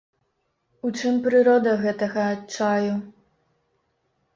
У 0.89 0.91
чым 1.01 1.21
прырода 1.29 1.75
гэтага 1.85 2.21
адчаю? 2.33 2.93